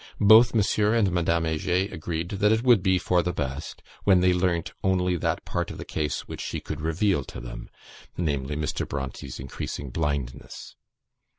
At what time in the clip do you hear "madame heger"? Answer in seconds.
1.11-1.93